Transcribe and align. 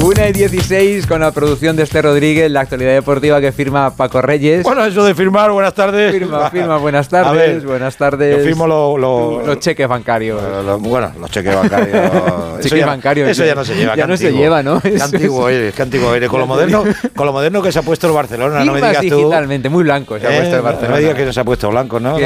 1 0.00 0.28
y 0.28 0.32
16 0.32 1.08
con 1.08 1.20
la 1.20 1.32
producción 1.32 1.74
de 1.74 1.82
este 1.82 2.00
Rodríguez, 2.00 2.48
la 2.52 2.60
actualidad 2.60 2.92
deportiva 2.92 3.40
que 3.40 3.50
firma 3.50 3.90
Paco 3.96 4.22
Reyes. 4.22 4.62
Bueno, 4.62 4.84
eso 4.84 5.04
de 5.04 5.12
firmar, 5.12 5.50
buenas 5.50 5.74
tardes. 5.74 6.12
Firma, 6.12 6.48
firma, 6.52 6.76
buenas 6.76 7.08
tardes, 7.08 7.64
buenas 7.64 7.96
tardes. 7.96 8.38
Yo 8.38 8.44
firmo 8.44 8.68
lo, 8.68 8.96
los 8.96 9.58
cheques 9.58 9.88
bancarios. 9.88 10.40
bueno, 10.80 11.10
los 11.20 11.28
cheques 11.32 11.52
bancarios. 11.52 12.60
cheques 12.60 12.86
bancarios. 12.86 13.28
Eso 13.28 13.44
ya 13.44 13.56
no 13.56 13.64
se 13.64 13.74
lleva. 13.74 13.96
Ya 13.96 14.06
no 14.06 14.16
se 14.16 14.32
lleva, 14.32 14.62
¿no? 14.62 14.80
Qué 14.80 15.02
antiguo 15.02 15.48
eres, 15.48 15.74
qué 15.74 15.82
antiguo 15.82 16.14
eres. 16.14 16.28
Con 16.28 16.40
lo 16.40 16.46
moderno, 16.46 16.84
con 17.16 17.26
lo 17.26 17.32
moderno 17.32 17.60
que 17.60 17.72
se 17.72 17.80
ha 17.80 17.82
puesto 17.82 18.06
el 18.06 18.12
Barcelona, 18.12 18.64
no 18.64 18.72
me 18.74 18.80
digas 18.80 19.04
tú. 19.04 19.16
digitalmente, 19.16 19.68
muy 19.68 19.82
blanco 19.82 20.16
se 20.18 20.26
ha 20.26 20.30
puesto 20.30 20.56
el 20.56 20.62
Barcelona. 20.62 20.88
No 20.88 20.94
me 20.94 21.00
digas 21.00 21.16
que 21.16 21.24
no 21.24 21.32
se 21.32 21.40
ha 21.40 21.44
puesto 21.44 21.70
blanco, 21.70 21.98
¿no? 21.98 22.16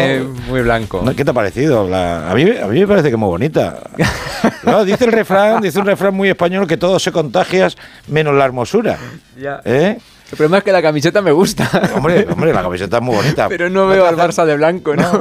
muy 0.46 0.61
blanco. 0.61 1.03
¿Qué 1.17 1.25
te 1.25 1.31
ha 1.31 1.35
parecido? 1.35 1.82
a, 1.95 2.35
mí, 2.35 2.43
a 2.43 2.67
mí 2.67 2.81
me 2.81 2.86
parece 2.86 3.09
que 3.09 3.14
es 3.14 3.18
muy 3.18 3.29
bonita. 3.29 3.79
dice 4.85 5.04
el 5.04 5.13
refrán, 5.13 5.61
dice 5.61 5.79
un 5.79 5.86
refrán 5.86 6.14
muy 6.14 6.29
español 6.29 6.67
que 6.67 6.77
todo 6.77 6.99
se 6.99 7.13
menos 8.08 8.34
la 8.34 8.44
hermosura. 8.44 8.98
¿Eh? 9.64 9.98
El 10.32 10.39
problema 10.39 10.59
es 10.59 10.64
que 10.64 10.72
la 10.72 10.81
camiseta 10.81 11.21
me 11.21 11.31
gusta. 11.31 11.68
Hombre, 11.95 12.27
hombre, 12.32 12.54
la 12.54 12.63
camiseta 12.63 12.96
es 12.96 13.03
muy 13.03 13.17
bonita. 13.17 13.50
Pero 13.50 13.68
no 13.68 13.86
veo 13.86 14.07
al 14.07 14.17
Barça 14.17 14.46
de 14.46 14.57
blanco, 14.57 14.96
¿no? 14.96 15.13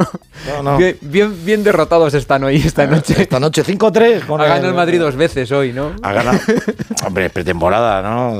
No, 0.47 0.63
no. 0.63 0.77
Bien, 1.01 1.35
bien, 1.43 1.65
derrotados 1.65 2.13
están 2.13 2.45
hoy, 2.45 2.55
esta 2.65 2.87
noche. 2.87 3.21
Esta 3.21 3.37
noche 3.37 3.61
5-3. 3.63 4.23
Ha 4.23 4.45
ganado 4.45 4.70
el 4.70 4.73
Madrid 4.73 5.01
dos 5.01 5.17
veces 5.17 5.51
hoy, 5.51 5.73
¿no? 5.73 5.91
Ha 6.01 6.13
ganado. 6.13 6.39
Hombre, 7.05 7.29
pretemporada, 7.29 8.01
¿no? 8.01 8.39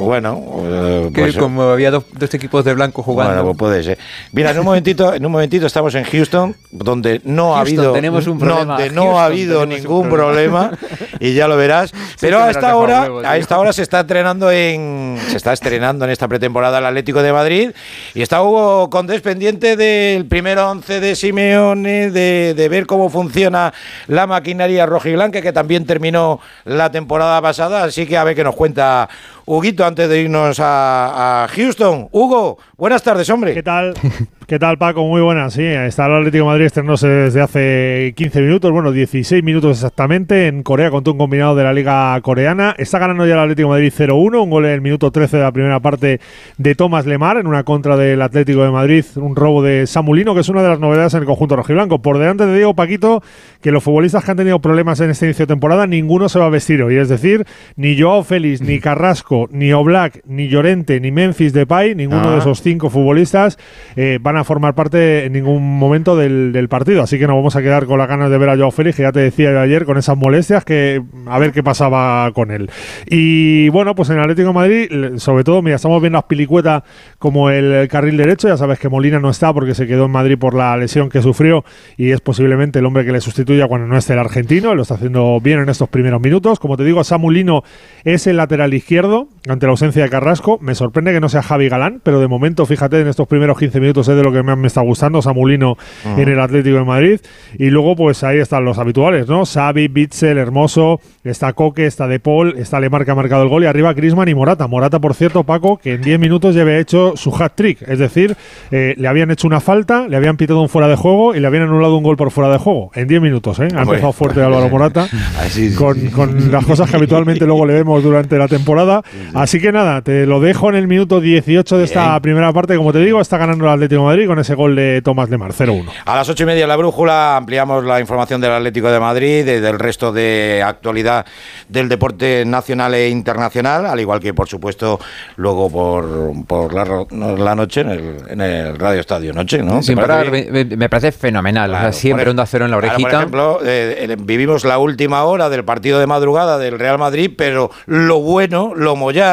Bueno. 0.00 0.42
Eh, 0.64 1.10
que 1.14 1.20
pues, 1.20 1.36
como 1.36 1.64
había 1.64 1.90
dos, 1.90 2.04
equipos 2.32 2.64
de 2.64 2.72
blanco 2.72 3.02
jugando. 3.02 3.34
Bueno, 3.34 3.48
pues 3.48 3.58
puede 3.58 3.82
ser. 3.82 3.98
Mira, 4.32 4.52
en 4.52 4.58
un 4.58 4.64
momentito, 4.64 5.12
en 5.12 5.26
un 5.26 5.32
momentito 5.32 5.66
estamos 5.66 5.94
en 5.94 6.04
Houston, 6.04 6.56
donde 6.70 7.20
no 7.24 7.56
ha 7.56 7.60
habido. 7.60 7.92
Tenemos 7.92 8.26
un 8.26 8.38
problema. 8.38 8.78
Donde 8.78 8.90
no 8.90 9.20
ha 9.20 9.26
habido 9.26 9.66
ningún 9.66 10.08
problema. 10.08 10.72
y 11.20 11.34
ya 11.34 11.46
lo 11.46 11.58
verás. 11.58 11.92
Pero 12.20 12.42
a 12.42 12.50
esta 12.50 12.74
hora, 12.74 13.06
a 13.22 13.36
esta 13.36 13.58
hora 13.58 13.74
se 13.74 13.82
está 13.82 14.00
entrenando 14.00 14.50
en. 14.50 15.18
Se 15.28 15.36
está 15.36 15.52
estrenando 15.52 15.73
en 15.76 16.10
esta 16.10 16.28
pretemporada 16.28 16.78
el 16.78 16.86
Atlético 16.86 17.22
de 17.22 17.32
Madrid. 17.32 17.70
Y 18.14 18.22
está 18.22 18.42
Hugo 18.42 18.90
Condés 18.90 19.20
pendiente 19.20 19.76
del 19.76 20.26
primer 20.26 20.58
once 20.58 21.00
de 21.00 21.16
Simeone, 21.16 22.10
de, 22.10 22.54
de 22.54 22.68
ver 22.68 22.86
cómo 22.86 23.10
funciona 23.10 23.72
la 24.06 24.26
maquinaria 24.26 24.86
rojiblanca, 24.86 25.40
que 25.40 25.52
también 25.52 25.86
terminó 25.86 26.40
la 26.64 26.90
temporada 26.90 27.40
pasada. 27.42 27.84
Así 27.84 28.06
que 28.06 28.16
a 28.16 28.24
ver 28.24 28.34
qué 28.34 28.44
nos 28.44 28.54
cuenta 28.54 29.08
Huguito 29.46 29.84
antes 29.84 30.08
de 30.08 30.22
irnos 30.22 30.58
a, 30.58 31.44
a 31.44 31.48
Houston. 31.48 32.08
Hugo, 32.12 32.58
buenas 32.78 33.02
tardes, 33.02 33.28
hombre. 33.28 33.52
¿Qué 33.52 33.62
tal? 33.62 33.92
¿Qué 34.46 34.58
tal, 34.58 34.76
Paco? 34.76 35.06
Muy 35.06 35.22
buenas. 35.22 35.54
Sí, 35.54 35.64
está 35.64 36.04
el 36.04 36.16
Atlético 36.16 36.44
de 36.44 36.50
Madrid 36.50 36.66
estrenándose 36.66 37.08
desde 37.08 37.40
hace 37.40 38.12
15 38.14 38.42
minutos, 38.42 38.70
bueno, 38.72 38.92
16 38.92 39.42
minutos 39.42 39.78
exactamente, 39.78 40.48
en 40.48 40.62
Corea 40.62 40.90
con 40.90 41.02
un 41.06 41.16
combinado 41.16 41.56
de 41.56 41.64
la 41.64 41.72
Liga 41.72 42.20
Coreana. 42.20 42.74
Está 42.76 42.98
ganando 42.98 43.26
ya 43.26 43.34
el 43.34 43.40
Atlético 43.40 43.68
de 43.68 43.74
Madrid 43.74 43.92
0-1, 43.96 44.42
un 44.42 44.50
gol 44.50 44.66
en 44.66 44.72
el 44.72 44.80
minuto 44.82 45.10
13 45.10 45.38
de 45.38 45.42
la 45.44 45.52
primera 45.52 45.80
parte 45.80 46.20
de 46.58 46.74
Tomás 46.74 47.06
Lemar 47.06 47.38
en 47.38 47.46
una 47.46 47.64
contra 47.64 47.96
del 47.96 48.20
Atlético 48.20 48.64
de 48.64 48.70
Madrid, 48.70 49.06
un 49.16 49.34
robo 49.34 49.62
de 49.62 49.86
Samulino, 49.86 50.34
que 50.34 50.42
es 50.42 50.48
una 50.50 50.62
de 50.62 50.68
las 50.68 50.78
novedades 50.78 51.14
en 51.14 51.20
el 51.20 51.26
conjunto 51.26 51.56
rojiblanco. 51.56 52.02
Por 52.02 52.18
delante 52.18 52.44
de 52.44 52.54
Diego 52.54 52.74
Paquito, 52.74 53.22
que 53.62 53.72
los 53.72 53.82
futbolistas 53.82 54.24
que 54.24 54.30
han 54.30 54.36
tenido 54.36 54.58
problemas 54.58 55.00
en 55.00 55.08
este 55.08 55.24
inicio 55.24 55.46
de 55.46 55.54
temporada, 55.54 55.86
ninguno 55.86 56.28
se 56.28 56.38
va 56.38 56.46
a 56.46 56.50
vestir 56.50 56.82
hoy. 56.82 56.96
Es 56.96 57.08
decir, 57.08 57.46
ni 57.76 57.98
Joao 57.98 58.22
Félix, 58.22 58.60
ni 58.60 58.78
Carrasco, 58.80 59.33
ni 59.50 59.72
Oblak, 59.72 60.22
ni 60.26 60.48
Llorente, 60.48 61.00
ni 61.00 61.10
Memphis 61.10 61.52
Depay, 61.52 61.94
ninguno 61.94 62.30
de 62.30 62.36
ah. 62.36 62.38
esos 62.38 62.62
cinco 62.62 62.90
futbolistas 62.90 63.58
eh, 63.96 64.18
van 64.20 64.36
a 64.36 64.44
formar 64.44 64.74
parte 64.74 65.24
en 65.24 65.32
ningún 65.32 65.78
momento 65.78 66.16
del, 66.16 66.66
partido. 66.68 67.02
Así 67.02 67.18
que 67.18 67.26
nos 67.26 67.36
vamos 67.36 67.56
a 67.56 67.62
quedar 67.62 67.86
con 67.86 67.98
las 67.98 68.08
ganas 68.08 68.30
de 68.30 68.38
ver 68.38 68.48
a 68.48 68.56
Joao 68.56 68.70
Félix, 68.70 68.96
que 68.96 69.02
ya 69.02 69.12
te 69.12 69.20
decía 69.20 69.52
yo 69.52 69.60
ayer, 69.60 69.84
con 69.84 69.98
esas 69.98 70.16
molestias, 70.16 70.64
que 70.64 71.02
a 71.26 71.38
ver 71.38 71.52
qué 71.52 71.62
pasaba 71.62 72.30
con 72.32 72.50
él. 72.50 72.70
Y 73.06 73.68
bueno, 73.68 73.94
pues 73.94 74.10
en 74.10 74.18
Atlético 74.18 74.48
de 74.48 74.54
Madrid, 74.54 75.18
sobre 75.18 75.44
todo, 75.44 75.60
mira, 75.62 75.76
estamos 75.76 76.00
viendo 76.00 76.18
a 76.18 76.26
Pilicueta 76.26 76.84
como 77.18 77.50
el, 77.50 77.86
carril 77.88 78.16
derecho. 78.16 78.48
Ya 78.48 78.56
sabes 78.56 78.78
que 78.78 78.88
Molina 78.88 79.20
no 79.20 79.30
está 79.30 79.52
porque 79.52 79.74
se 79.74 79.86
quedó 79.86 80.06
en 80.06 80.10
Madrid 80.10 80.38
por 80.38 80.54
la 80.54 80.76
lesión 80.76 81.08
que 81.08 81.22
sufrió 81.22 81.64
y 81.96 82.10
es 82.10 82.20
posiblemente 82.20 82.78
el 82.78 82.86
hombre 82.86 83.04
que 83.04 83.12
le 83.12 83.20
sustituya 83.20 83.68
cuando 83.68 83.86
no 83.86 83.96
esté 83.96 84.14
el 84.14 84.18
argentino. 84.20 84.74
Lo 84.74 84.82
está 84.82 84.94
haciendo 84.94 85.38
bien 85.40 85.60
en 85.60 85.68
estos 85.68 85.88
primeros 85.88 86.20
minutos. 86.20 86.58
Como 86.58 86.76
te 86.76 86.84
digo, 86.84 87.04
Samulino 87.04 87.62
es 88.04 88.26
el 88.26 88.36
lateral 88.36 88.74
izquierdo 88.74 89.23
Então, 89.24 89.33
ante 89.48 89.66
la 89.66 89.70
ausencia 89.70 90.02
de 90.02 90.08
Carrasco. 90.08 90.58
Me 90.60 90.74
sorprende 90.74 91.12
que 91.12 91.20
no 91.20 91.28
sea 91.28 91.42
Javi 91.42 91.68
Galán, 91.68 92.00
pero 92.02 92.20
de 92.20 92.28
momento, 92.28 92.64
fíjate, 92.66 93.00
en 93.00 93.08
estos 93.08 93.28
primeros 93.28 93.58
15 93.58 93.80
minutos 93.80 94.08
es 94.08 94.16
de 94.16 94.22
lo 94.22 94.32
que 94.32 94.42
me, 94.42 94.66
está 94.66 94.80
gustando, 94.80 95.20
Samulino 95.22 95.76
en 96.04 96.28
el 96.28 96.40
Atlético 96.40 96.76
de 96.76 96.84
Madrid. 96.84 97.20
Y 97.58 97.70
luego, 97.70 97.96
pues 97.96 98.24
ahí 98.24 98.38
están 98.38 98.64
los 98.64 98.78
habituales, 98.78 99.28
¿no? 99.28 99.44
Xavi, 99.44 99.88
Bitzel, 99.88 100.38
Hermoso, 100.38 101.00
está 101.22 101.52
Coque, 101.52 101.86
está 101.86 102.06
De 102.06 102.20
Paul, 102.20 102.54
está 102.58 102.80
Lemar 102.80 103.04
que 103.04 103.10
ha 103.10 103.14
marcado 103.14 103.42
el 103.42 103.48
gol 103.48 103.64
y 103.64 103.66
arriba 103.66 103.92
Grisman 103.92 104.28
y 104.28 104.34
Morata. 104.34 104.66
Morata, 104.66 104.98
por 104.98 105.14
cierto, 105.14 105.44
Paco, 105.44 105.76
que 105.76 105.94
en 105.94 106.02
10 106.02 106.18
minutos 106.18 106.54
ya 106.54 106.62
había 106.62 106.78
hecho 106.78 107.16
su 107.16 107.34
hat-trick, 107.34 107.82
es 107.82 107.98
decir, 107.98 108.36
eh, 108.70 108.94
le 108.96 109.08
habían 109.08 109.30
hecho 109.30 109.46
una 109.46 109.60
falta, 109.60 110.08
le 110.08 110.16
habían 110.16 110.36
pitado 110.36 110.60
un 110.62 110.68
fuera 110.68 110.88
de 110.88 110.96
juego 110.96 111.34
y 111.34 111.40
le 111.40 111.46
habían 111.46 111.64
anulado 111.64 111.96
un 111.96 112.02
gol 112.02 112.16
por 112.16 112.30
fuera 112.30 112.50
de 112.50 112.58
juego. 112.58 112.90
En 112.94 113.08
10 113.08 113.20
minutos, 113.20 113.60
¿eh? 113.60 113.68
Ha 113.74 113.82
empezado 113.82 114.12
fuerte 114.12 114.42
Álvaro 114.42 114.68
Morata 114.68 115.06
con, 115.78 115.98
con 116.10 116.50
las 116.50 116.64
cosas 116.64 116.90
que 116.90 116.96
habitualmente 116.96 117.46
luego 117.46 117.66
le 117.66 117.74
vemos 117.74 118.02
durante 118.02 118.38
la 118.38 118.48
temporada. 118.48 119.02
Así 119.34 119.60
que 119.60 119.72
nada, 119.72 120.02
te 120.02 120.26
lo 120.26 120.40
dejo 120.40 120.68
en 120.68 120.76
el 120.76 120.86
minuto 120.86 121.20
18 121.20 121.78
de 121.78 121.84
esta 121.84 122.20
primera 122.20 122.52
parte. 122.52 122.76
Como 122.76 122.92
te 122.92 123.00
digo, 123.00 123.20
está 123.20 123.36
ganando 123.36 123.64
el 123.64 123.70
Atlético 123.72 124.02
de 124.02 124.06
Madrid 124.06 124.26
con 124.26 124.38
ese 124.38 124.54
gol 124.54 124.76
de 124.76 125.02
Tomás 125.02 125.28
Lemar, 125.28 125.52
0-1. 125.52 125.90
A 126.04 126.16
las 126.16 126.28
8 126.28 126.42
y 126.42 126.46
media 126.46 126.66
la 126.66 126.76
brújula 126.76 127.36
ampliamos 127.36 127.84
la 127.84 128.00
información 128.00 128.40
del 128.40 128.52
Atlético 128.52 128.90
de 128.90 129.00
Madrid, 129.00 129.40
y 129.40 129.60
del 129.60 129.78
resto 129.78 130.12
de 130.12 130.62
actualidad 130.64 131.26
del 131.68 131.88
deporte 131.88 132.44
nacional 132.44 132.94
e 132.94 133.08
internacional, 133.08 133.86
al 133.86 134.00
igual 134.00 134.20
que, 134.20 134.34
por 134.34 134.48
supuesto, 134.48 135.00
luego 135.36 135.70
por, 135.70 136.46
por 136.46 136.72
la, 136.72 137.54
noche 137.54 137.80
en 137.80 138.40
el, 138.40 138.78
Radio 138.78 139.00
Estadio 139.00 139.32
Noche, 139.32 139.62
¿no? 139.62 139.80
me, 139.82 140.88
parece 140.88 141.12
fenomenal. 141.12 141.92
siempre 141.92 142.30
un 142.30 142.40
cero 142.46 142.64
en 142.66 142.70
la 142.70 142.76
orejita. 142.76 143.08
por 143.08 143.18
ejemplo, 143.18 143.60
eh, 143.64 144.16
vivimos 144.18 144.64
la 144.64 144.78
última 144.78 145.24
hora 145.24 145.48
del 145.48 145.64
partido 145.64 145.98
de 145.98 146.06
madrugada 146.06 146.58
del 146.58 146.78
Real 146.78 146.98
Madrid, 146.98 147.30
pero 147.36 147.70
lo 147.86 148.20
bueno, 148.20 148.72
lo 148.74 148.96
mollar, 148.96 149.23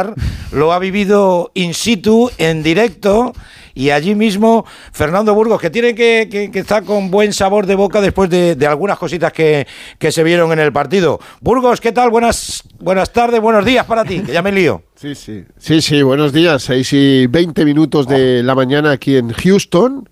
lo 0.52 0.74
ha 0.74 0.80
vivido 0.80 1.52
in 1.54 1.74
situ, 1.74 2.30
en 2.38 2.64
directo, 2.64 3.34
y 3.74 3.90
allí 3.90 4.16
mismo 4.16 4.66
Fernando 4.92 5.34
Burgos, 5.34 5.62
que 5.62 5.70
tiene 5.70 5.96
que, 5.96 6.28
que, 6.52 6.60
estar 6.60 6.84
con 6.84 7.10
buen 7.10 7.34
sabor 7.34 7.66
de 7.66 7.76
boca 7.76 8.02
después 8.02 8.30
de, 8.30 8.58
algunas 8.68 8.98
cositas 8.98 9.32
que, 9.32 9.66
se 10.00 10.24
vieron 10.24 10.52
en 10.52 10.60
el 10.60 10.74
partido. 10.74 11.20
Burgos, 11.40 11.80
¿qué 11.80 11.92
tal? 11.92 12.10
Buenas, 12.10 12.64
buenas 12.80 13.12
tardes, 13.12 13.40
buenos 13.40 13.66
días 13.66 13.86
para 13.86 14.04
ti, 14.04 14.20
que 14.22 14.34
ya 14.34 14.42
me 14.42 14.52
lío. 14.52 14.84
Sí, 14.96 15.16
sí, 15.16 15.46
sí, 15.58 15.82
sí, 15.82 16.02
buenos 16.02 16.34
días. 16.34 16.64
6 16.64 16.94
y 16.94 17.28
20 17.28 17.66
minutos 17.66 18.08
de 18.08 18.44
la 18.44 18.56
mañana 18.56 18.92
aquí 18.92 19.16
en 19.16 19.32
Houston. 19.32 20.10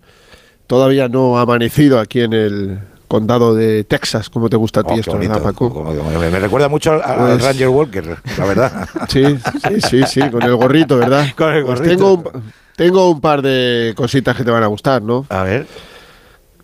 Todavía 0.68 1.08
no 1.08 1.38
ha 1.38 1.42
amanecido 1.42 2.00
aquí 2.00 2.22
en 2.22 2.34
el 2.34 2.80
condado 3.10 3.56
de 3.56 3.84
Texas, 3.84 4.30
como 4.30 4.50
te 4.50 4.56
gusta 4.56 4.82
a 4.82 4.84
ti 4.84 4.94
oh, 4.94 5.00
esto, 5.00 5.18
¿verdad, 5.18 5.42
Paco? 5.42 5.84
me, 5.84 6.40
recuerda 6.40 6.70
mucho 6.70 6.94
al, 6.94 7.02
pues 7.18 7.44
Ranger 7.44 7.68
Walker, 7.68 8.18
la 8.38 8.46
verdad. 8.46 8.90
Sí, 9.10 9.24
sí, 9.68 9.82
sí, 9.82 10.04
sí, 10.08 10.30
con 10.30 10.44
el 10.44 10.56
gorrito, 10.56 10.98
¿verdad? 10.98 11.26
Con 11.36 11.54
el 11.54 11.66
pues 11.66 11.80
gorrito. 11.80 11.96
tengo, 11.96 12.32
tengo 12.76 13.10
un 13.10 13.20
par 13.20 13.42
de 13.42 13.94
cositas 13.98 14.38
que 14.38 14.44
te 14.44 14.52
van 14.52 14.64
a 14.64 14.68
gustar, 14.68 15.02
¿no? 15.02 15.26
A 15.30 15.44
ver. 15.44 15.66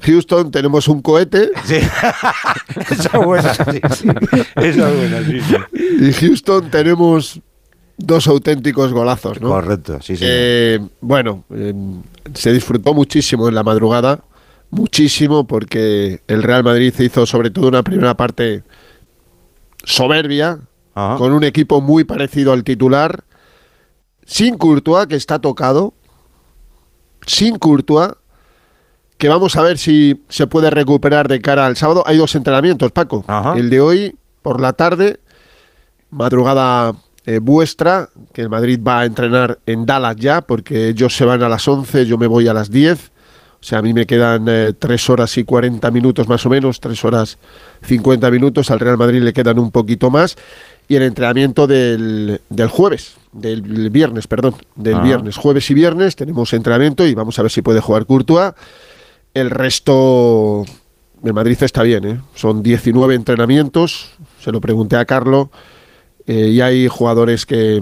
Houston 0.01 0.51
tenemos 0.51 0.87
un 0.87 1.01
cohete. 1.01 1.49
Sí. 1.65 1.75
Esa 2.91 3.17
es 3.17 3.25
buena, 3.25 3.53
sí, 3.53 3.81
sí. 3.95 4.09
Esa 4.55 4.89
es 4.89 4.97
buena, 4.97 5.25
sí, 5.25 5.41
sí. 5.41 6.05
Y 6.05 6.13
Houston 6.13 6.69
tenemos 6.69 7.41
dos 7.97 8.27
auténticos 8.27 8.93
golazos, 8.93 9.41
¿no? 9.41 9.49
Correcto, 9.49 9.99
sí, 10.01 10.15
sí. 10.15 10.23
Eh, 10.27 10.79
bueno, 11.01 11.43
eh, 11.49 11.73
se 12.35 12.53
disfrutó 12.53 12.93
muchísimo 12.93 13.49
en 13.49 13.55
la 13.55 13.63
madrugada 13.63 14.19
muchísimo 14.75 15.47
porque 15.47 16.21
el 16.27 16.43
Real 16.43 16.63
Madrid 16.63 16.93
hizo 16.99 17.25
sobre 17.25 17.49
todo 17.49 17.67
una 17.67 17.83
primera 17.83 18.15
parte 18.15 18.63
soberbia, 19.83 20.59
con 20.93 21.33
un 21.33 21.43
equipo 21.43 21.81
muy 21.81 22.03
parecido 22.03 22.53
al 22.53 22.63
titular, 22.63 23.23
sin 24.25 24.57
Courtois, 24.57 25.07
que 25.07 25.15
está 25.15 25.39
tocado, 25.39 25.93
sin 27.25 27.57
Courtois, 27.57 28.11
que 29.17 29.29
vamos 29.29 29.55
a 29.55 29.61
ver 29.61 29.77
si 29.77 30.23
se 30.29 30.47
puede 30.47 30.69
recuperar 30.69 31.27
de 31.27 31.41
cara 31.41 31.65
al 31.65 31.75
sábado. 31.75 32.03
Hay 32.05 32.17
dos 32.17 32.35
entrenamientos, 32.35 32.91
Paco. 32.91 33.25
El 33.55 33.69
de 33.69 33.81
hoy, 33.81 34.15
por 34.41 34.59
la 34.59 34.73
tarde, 34.73 35.19
madrugada 36.09 36.93
eh, 37.25 37.39
vuestra, 37.39 38.09
que 38.33 38.41
el 38.41 38.49
Madrid 38.49 38.79
va 38.85 39.01
a 39.01 39.05
entrenar 39.05 39.59
en 39.65 39.85
Dallas 39.85 40.15
ya, 40.17 40.41
porque 40.41 40.89
ellos 40.89 41.15
se 41.15 41.25
van 41.25 41.43
a 41.43 41.49
las 41.49 41.67
11, 41.67 42.05
yo 42.05 42.17
me 42.17 42.27
voy 42.27 42.47
a 42.47 42.53
las 42.53 42.69
10. 42.69 43.11
O 43.65 43.67
sea, 43.67 43.79
a 43.79 43.81
mí 43.81 43.95
me 43.95 44.05
quedan 44.05 44.45
eh, 44.47 44.73
tres 44.77 45.09
horas 45.09 45.35
y 45.39 45.43
40 45.43 45.89
minutos 45.89 46.27
más 46.27 46.45
o 46.45 46.51
menos, 46.51 46.79
tres 46.79 47.03
horas 47.03 47.39
50 47.81 48.29
minutos. 48.29 48.69
Al 48.69 48.79
Real 48.79 48.95
Madrid 48.95 49.23
le 49.23 49.33
quedan 49.33 49.57
un 49.57 49.71
poquito 49.71 50.11
más. 50.11 50.35
Y 50.87 50.95
el 50.95 51.01
entrenamiento 51.01 51.65
del, 51.65 52.41
del 52.47 52.67
jueves, 52.67 53.15
del 53.31 53.89
viernes, 53.89 54.27
perdón, 54.27 54.53
del 54.75 54.97
ah. 54.97 55.01
viernes. 55.01 55.37
Jueves 55.37 55.67
y 55.71 55.73
viernes 55.73 56.15
tenemos 56.15 56.53
entrenamiento 56.53 57.07
y 57.07 57.15
vamos 57.15 57.39
a 57.39 57.41
ver 57.41 57.49
si 57.49 57.63
puede 57.63 57.79
jugar 57.79 58.05
Courtois. 58.05 58.53
El 59.33 59.49
resto 59.49 60.63
el 61.23 61.33
Madrid 61.33 61.57
está 61.59 61.81
bien, 61.81 62.05
¿eh? 62.05 62.21
Son 62.35 62.61
19 62.61 63.15
entrenamientos, 63.15 64.11
se 64.43 64.51
lo 64.51 64.61
pregunté 64.61 64.95
a 64.95 65.05
Carlos, 65.05 65.47
eh, 66.27 66.49
y 66.49 66.61
hay 66.61 66.87
jugadores 66.87 67.47
que, 67.47 67.81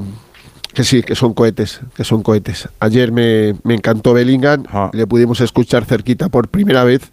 que 0.74 0.84
sí, 0.84 1.04
que 1.04 1.16
son 1.16 1.34
cohetes, 1.34 1.82
que 1.96 2.04
son 2.04 2.24
cohetes. 2.24 2.68
Ayer 2.80 3.12
me, 3.12 3.50
encantó 3.74 4.14
Bellingham, 4.14 4.64
le 4.92 5.08
pudimos 5.08 5.40
escuchar 5.42 5.86
cerquita 5.86 6.30
por 6.30 6.48
primera 6.48 6.84
vez. 6.84 7.12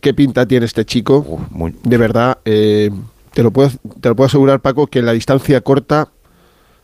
¿Qué 0.00 0.12
pinta 0.12 0.46
tiene 0.46 0.66
este 0.66 0.84
chico? 0.84 1.46
De 1.84 1.96
verdad, 1.96 2.38
eh, 2.44 2.90
te, 3.32 3.42
lo 3.42 3.50
puedo, 3.50 3.70
te 4.00 4.08
lo 4.08 4.16
puedo 4.16 4.26
asegurar, 4.26 4.60
Paco, 4.60 4.86
que 4.88 4.98
en 4.98 5.06
la 5.06 5.12
distancia 5.12 5.60
corta, 5.60 6.08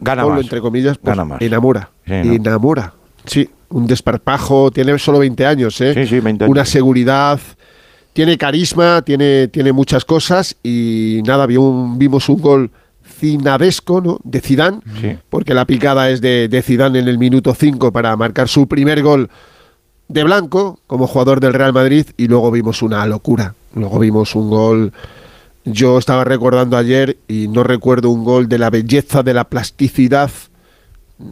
Gana 0.01 0.27
más. 0.27 0.41
entre 0.41 0.61
comillas, 0.61 0.99
pues, 0.99 1.17
enamora. 1.41 1.91
Enamora. 2.07 2.95
Sí, 3.25 3.49
un 3.69 3.87
desparpajo, 3.87 4.71
tiene 4.71 4.99
solo 4.99 5.19
20 5.19 5.47
años, 5.47 5.81
¿eh? 5.81 6.07
Sí, 6.07 6.21
Una 6.47 6.65
seguridad, 6.65 7.41
tiene 8.13 8.39
carisma, 8.39 9.03
tiene, 9.03 9.49
tiene 9.49 9.73
muchas 9.73 10.05
cosas 10.05 10.57
y 10.63 11.21
nada, 11.25 11.47
vimos 11.47 12.29
un 12.29 12.41
gol 12.41 12.71
¿no? 13.23 14.19
de 14.25 14.41
Zidane, 14.41 14.81
porque 15.31 15.55
la 15.55 15.65
picada 15.65 16.11
es 16.11 16.21
de, 16.21 16.49
de 16.49 16.63
Zidane 16.63 16.99
en 16.99 17.09
el 17.09 17.19
minuto 17.19 17.55
5 17.55 17.93
para 17.93 18.17
marcar 18.17 18.49
su 18.49 18.67
primer 18.67 19.03
gol 19.03 19.31
de 20.09 20.25
blanco 20.25 20.81
como 20.87 21.07
jugador 21.07 21.41
del 21.41 21.55
Real 21.55 21.73
Madrid 21.73 22.07
y 22.17 22.29
luego 22.29 22.51
vimos 22.51 22.83
una 22.83 23.07
locura. 23.07 23.55
Luego 23.75 23.99
vimos 23.99 24.35
un 24.35 24.51
gol, 24.51 24.93
yo 25.65 25.99
estaba 25.99 26.25
recordando 26.25 26.77
ayer 26.77 27.17
y 27.29 27.49
no 27.49 27.63
recuerdo 27.63 28.11
un 28.11 28.25
gol 28.25 28.49
de 28.49 28.59
la 28.59 28.71
belleza, 28.71 29.23
de 29.23 29.35
la 29.35 29.45
plasticidad, 29.45 30.31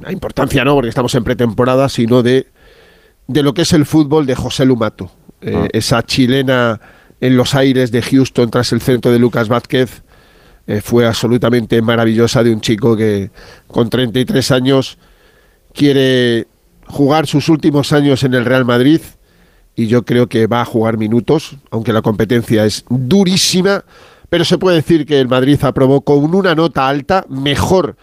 la 0.02 0.12
importancia 0.12 0.64
no, 0.64 0.74
porque 0.74 0.88
estamos 0.88 1.14
en 1.14 1.24
pretemporada, 1.24 1.88
sino 1.88 2.22
de, 2.22 2.46
de 3.26 3.42
lo 3.42 3.54
que 3.54 3.62
es 3.62 3.72
el 3.72 3.86
fútbol 3.86 4.26
de 4.26 4.36
José 4.36 4.64
Lumato. 4.64 5.10
Eh, 5.40 5.54
ah. 5.56 5.68
Esa 5.72 6.02
chilena 6.02 6.80
en 7.20 7.36
los 7.36 7.54
aires 7.54 7.90
de 7.90 8.02
Houston 8.02 8.50
tras 8.50 8.72
el 8.72 8.80
centro 8.80 9.10
de 9.10 9.18
Lucas 9.18 9.48
Vázquez 9.48 10.02
eh, 10.66 10.80
fue 10.80 11.06
absolutamente 11.06 11.80
maravillosa 11.82 12.42
de 12.42 12.52
un 12.52 12.60
chico 12.60 12.96
que 12.96 13.30
con 13.66 13.90
33 13.90 14.50
años 14.50 14.98
quiere 15.72 16.46
jugar 16.86 17.26
sus 17.26 17.48
últimos 17.48 17.92
años 17.92 18.22
en 18.24 18.34
el 18.34 18.44
Real 18.44 18.64
Madrid 18.64 19.00
y 19.76 19.86
yo 19.86 20.04
creo 20.04 20.28
que 20.28 20.46
va 20.46 20.60
a 20.60 20.64
jugar 20.64 20.98
minutos, 20.98 21.56
aunque 21.70 21.92
la 21.92 22.02
competencia 22.02 22.64
es 22.64 22.84
durísima, 22.88 23.84
pero 24.28 24.44
se 24.44 24.58
puede 24.58 24.76
decir 24.76 25.06
que 25.06 25.20
el 25.20 25.28
Madrid 25.28 25.58
aprobó 25.62 26.02
con 26.02 26.34
una 26.34 26.54
nota 26.54 26.88
alta, 26.88 27.24
mejor 27.28 27.96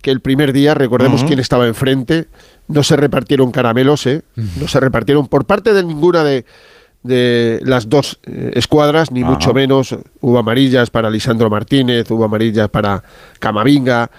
que 0.00 0.10
el 0.10 0.20
primer 0.20 0.52
día, 0.52 0.74
recordemos 0.74 1.24
quién 1.24 1.40
estaba 1.40 1.66
enfrente, 1.66 2.28
no 2.68 2.82
se 2.82 2.94
repartieron 2.96 3.50
caramelos, 3.50 4.06
¿eh? 4.06 4.22
no 4.60 4.68
se 4.68 4.78
repartieron 4.78 5.28
por 5.28 5.46
parte 5.46 5.72
de 5.72 5.82
ninguna 5.82 6.22
de, 6.22 6.44
de 7.04 7.60
las 7.62 7.88
dos 7.88 8.18
eh, 8.24 8.52
escuadras, 8.54 9.12
ni 9.12 9.22
mucho 9.22 9.54
menos. 9.54 9.94
Hubo 10.20 10.38
amarillas 10.38 10.90
para 10.90 11.10
Lisandro 11.10 11.48
Martínez, 11.50 12.10
hubo 12.10 12.24
amarillas 12.24 12.68
para 12.70 13.04
Camavinga. 13.38 14.10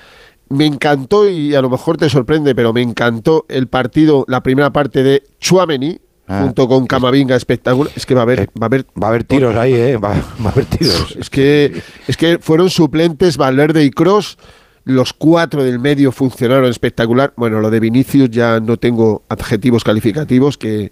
Me 0.50 0.68
encantó, 0.68 1.28
y 1.28 1.56
a 1.56 1.62
lo 1.62 1.70
mejor 1.70 1.98
te 1.98 2.10
sorprende, 2.10 2.54
pero 2.54 2.72
me 2.72 2.84
encantó 2.84 3.46
el 3.50 3.68
partido, 3.68 4.24
la 4.28 4.44
primera 4.44 4.72
parte 4.72 5.02
de 5.02 5.24
Chuameni, 5.40 6.00
ah. 6.28 6.42
junto 6.44 6.68
con 6.68 6.86
Camavinga 6.86 7.36
espectacular. 7.36 7.92
Es 7.96 8.06
que 8.06 8.14
va 8.14 8.22
a 8.22 8.24
haber, 8.24 8.50
va 8.50 8.62
a 8.62 8.66
haber, 8.68 8.86
va 9.02 9.08
a 9.08 9.10
haber 9.10 9.24
tiros 9.24 9.56
ahí, 9.56 9.74
¿eh? 9.74 9.98
Va, 9.98 10.14
a 10.14 10.50
haber 10.50 10.66
tiros. 10.66 11.16
Es 11.20 11.32
que, 11.32 11.82
es 12.08 12.16
que 12.16 12.38
fueron 12.40 12.70
suplentes 12.70 13.36
Valverde 13.36 13.84
y 13.84 13.90
Cross. 13.90 14.38
Los 14.84 15.14
cuatro 15.14 15.64
del 15.64 15.80
medio 15.80 16.12
funcionaron 16.12 16.70
espectacular. 16.70 17.34
Bueno, 17.36 17.60
lo 17.60 17.72
de 17.72 17.80
Vinicius 17.80 18.30
ya 18.30 18.60
no 18.60 18.78
tengo 18.78 19.24
adjetivos 19.30 19.84
calificativos 19.84 20.60
que 20.60 20.92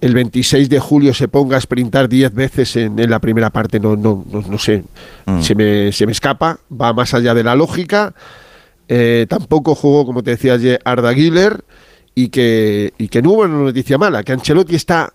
el 0.00 0.14
26 0.14 0.68
de 0.68 0.78
julio 0.78 1.14
se 1.14 1.28
ponga 1.28 1.56
a 1.56 1.60
sprintar 1.60 2.08
10 2.08 2.34
veces 2.34 2.76
en, 2.76 3.10
la 3.10 3.18
primera 3.18 3.50
parte, 3.50 3.80
no, 3.80 3.96
no, 3.96 4.24
no, 4.30 4.58
sé, 4.58 4.84
mm. 5.24 5.40
se, 5.40 5.54
me, 5.54 5.92
se 5.92 6.06
me 6.06 6.12
escapa, 6.12 6.58
va 6.70 6.92
más 6.92 7.14
allá 7.14 7.34
de 7.34 7.42
la 7.42 7.54
lógica. 7.54 8.14
Eh, 8.88 9.26
tampoco 9.28 9.74
jugó, 9.74 10.06
como 10.06 10.22
te 10.22 10.30
decía 10.30 10.54
ayer, 10.54 10.80
Arda 10.84 11.12
Güler 11.12 11.64
y 12.14 12.28
que, 12.28 12.92
y 12.98 13.08
que 13.08 13.20
no 13.20 13.32
hubo 13.32 13.42
una 13.42 13.58
noticia 13.58 13.98
mala, 13.98 14.22
que 14.22 14.32
Ancelotti 14.32 14.76
está 14.76 15.12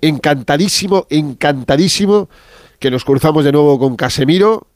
encantadísimo, 0.00 1.06
encantadísimo, 1.10 2.28
que 2.78 2.90
nos 2.90 3.04
cruzamos 3.04 3.44
de 3.44 3.52
nuevo 3.52 3.78
con 3.78 3.96
Casemiro, 3.96 4.66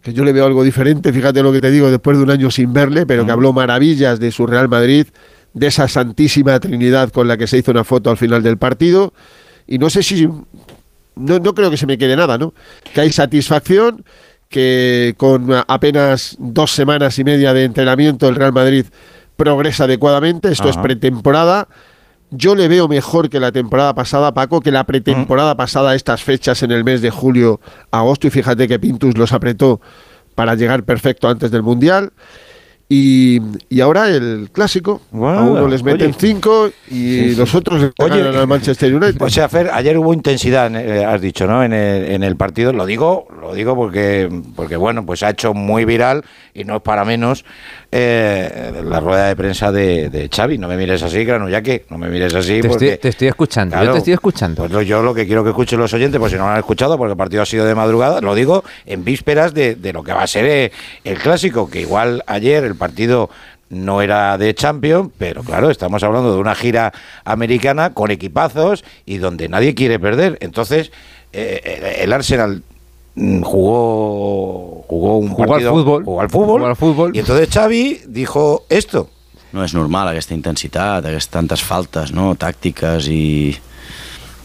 que 0.00 0.12
yo 0.12 0.24
le 0.24 0.32
veo 0.32 0.46
algo 0.46 0.62
diferente, 0.62 1.12
fíjate 1.12 1.42
lo 1.42 1.52
que 1.52 1.60
te 1.60 1.70
digo, 1.70 1.90
después 1.90 2.16
de 2.16 2.22
un 2.22 2.30
año 2.30 2.50
sin 2.50 2.72
verle, 2.72 3.04
pero 3.04 3.24
que 3.24 3.32
mm. 3.32 3.34
habló 3.34 3.52
maravillas 3.52 4.20
de 4.20 4.30
su 4.30 4.46
Real 4.46 4.68
Madrid 4.68 5.06
de 5.54 5.66
esa 5.66 5.88
Santísima 5.88 6.58
Trinidad 6.60 7.10
con 7.10 7.28
la 7.28 7.36
que 7.36 7.46
se 7.46 7.58
hizo 7.58 7.70
una 7.70 7.84
foto 7.84 8.10
al 8.10 8.16
final 8.16 8.42
del 8.42 8.58
partido. 8.58 9.12
Y 9.66 9.78
no 9.78 9.90
sé 9.90 10.02
si. 10.02 10.26
No, 11.16 11.38
no 11.38 11.54
creo 11.54 11.70
que 11.70 11.76
se 11.76 11.86
me 11.86 11.98
quede 11.98 12.16
nada, 12.16 12.38
¿no? 12.38 12.54
Que 12.94 13.00
hay 13.00 13.12
satisfacción, 13.12 14.04
que 14.48 15.14
con 15.16 15.48
apenas 15.66 16.36
dos 16.38 16.72
semanas 16.72 17.18
y 17.18 17.24
media 17.24 17.52
de 17.52 17.64
entrenamiento 17.64 18.28
el 18.28 18.36
Real 18.36 18.52
Madrid 18.52 18.86
progresa 19.36 19.84
adecuadamente. 19.84 20.50
Esto 20.50 20.68
es 20.68 20.76
pretemporada. 20.76 21.68
Yo 22.30 22.54
le 22.54 22.68
veo 22.68 22.88
mejor 22.88 23.30
que 23.30 23.40
la 23.40 23.52
temporada 23.52 23.94
pasada, 23.94 24.34
Paco, 24.34 24.60
que 24.60 24.70
la 24.70 24.84
pretemporada 24.84 25.56
pasada, 25.56 25.94
estas 25.94 26.22
fechas 26.22 26.62
en 26.62 26.72
el 26.72 26.84
mes 26.84 27.00
de 27.00 27.10
julio, 27.10 27.60
agosto, 27.90 28.26
y 28.26 28.30
fíjate 28.30 28.68
que 28.68 28.78
Pintus 28.78 29.16
los 29.16 29.32
apretó 29.32 29.80
para 30.34 30.54
llegar 30.54 30.84
perfecto 30.84 31.28
antes 31.28 31.50
del 31.50 31.62
Mundial. 31.62 32.12
Y, 32.90 33.38
y, 33.68 33.82
ahora 33.82 34.08
el 34.08 34.48
clásico. 34.50 35.02
a 35.12 35.16
uno 35.16 35.68
les 35.68 35.82
meten 35.82 36.14
cinco 36.14 36.70
y 36.90 37.34
los 37.34 37.54
otros 37.54 37.82
le 37.82 37.92
al 37.98 38.46
Manchester 38.46 38.94
United. 38.94 39.20
O 39.20 39.28
sea, 39.28 39.46
Fer, 39.50 39.70
ayer 39.70 39.98
hubo 39.98 40.14
intensidad, 40.14 40.74
eh, 40.74 41.04
has 41.04 41.20
dicho, 41.20 41.46
¿no? 41.46 41.62
En 41.62 41.74
el, 41.74 42.10
en 42.12 42.22
el, 42.22 42.36
partido. 42.36 42.72
Lo 42.72 42.86
digo, 42.86 43.28
lo 43.38 43.52
digo 43.52 43.74
porque, 43.74 44.30
porque, 44.56 44.76
bueno, 44.76 45.04
pues 45.04 45.22
ha 45.22 45.28
hecho 45.28 45.52
muy 45.52 45.84
viral 45.84 46.24
y 46.54 46.64
no 46.64 46.76
es 46.76 46.82
para 46.82 47.04
menos 47.04 47.44
eh, 47.92 48.82
la 48.82 49.00
rueda 49.00 49.28
de 49.28 49.36
prensa 49.36 49.70
de, 49.70 50.08
de, 50.08 50.30
Xavi. 50.34 50.56
No 50.56 50.66
me 50.66 50.78
mires 50.78 51.02
así, 51.02 51.26
ya 51.26 51.60
que 51.60 51.84
no 51.90 51.98
me 51.98 52.08
mires 52.08 52.34
así. 52.34 52.62
Te, 52.62 52.68
porque, 52.68 52.86
estoy, 52.86 53.02
te 53.02 53.08
estoy 53.10 53.28
escuchando, 53.28 53.84
yo 53.84 53.92
te 53.92 53.98
estoy 53.98 54.14
escuchando. 54.14 54.66
Pues 54.66 54.88
yo 54.88 55.02
lo 55.02 55.12
que 55.12 55.26
quiero 55.26 55.44
que 55.44 55.50
escuchen 55.50 55.78
los 55.78 55.92
oyentes, 55.92 56.18
pues 56.18 56.32
si 56.32 56.38
no 56.38 56.44
lo 56.44 56.52
han 56.52 56.58
escuchado, 56.58 56.96
porque 56.96 57.12
el 57.12 57.18
partido 57.18 57.42
ha 57.42 57.46
sido 57.46 57.66
de 57.66 57.74
madrugada, 57.74 58.22
lo 58.22 58.34
digo 58.34 58.64
en 58.86 59.04
vísperas 59.04 59.52
de, 59.52 59.74
de 59.74 59.92
lo 59.92 60.02
que 60.02 60.14
va 60.14 60.22
a 60.22 60.26
ser 60.26 60.46
eh, 60.46 60.72
el 61.04 61.18
clásico, 61.18 61.68
que 61.68 61.82
igual 61.82 62.24
ayer 62.26 62.64
el 62.64 62.77
partido 62.78 63.28
no 63.68 64.00
era 64.00 64.38
de 64.38 64.54
Champions, 64.54 65.10
pero 65.18 65.42
claro, 65.42 65.70
estamos 65.70 66.02
hablando 66.02 66.32
de 66.32 66.40
una 66.40 66.54
gira 66.54 66.92
americana 67.24 67.92
con 67.92 68.10
equipazos 68.10 68.84
y 69.04 69.18
donde 69.18 69.48
nadie 69.48 69.74
quiere 69.74 69.98
perder. 69.98 70.38
Entonces, 70.40 70.90
eh, 71.32 71.98
el 72.00 72.12
Arsenal 72.14 72.62
Mm, 73.18 73.42
jugó 73.42 74.84
jugó 74.86 75.18
un 75.18 75.34
partido, 75.34 75.70
al 75.70 75.74
fútbol, 75.74 76.04
jugó 76.04 76.20
al 76.20 76.30
fútbol, 76.30 76.64
al 76.64 76.76
fútbol 76.76 77.16
y 77.16 77.18
entonces 77.18 77.48
Xavi 77.52 78.02
dijo 78.06 78.64
esto 78.68 79.10
no 79.50 79.64
és 79.64 79.72
normal 79.74 80.06
aquesta 80.06 80.36
intensitat, 80.36 81.02
aquestes 81.02 81.32
tantes 81.32 81.64
faltes 81.64 82.12
no? 82.14 82.36
tàctiques 82.38 83.08
i 83.10 83.56